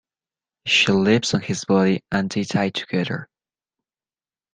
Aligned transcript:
She 0.65 0.91
leaps 0.91 1.35
on 1.35 1.41
his 1.41 1.63
body 1.63 2.03
and 2.11 2.27
they 2.27 2.41
die 2.43 2.69
together. 2.69 3.29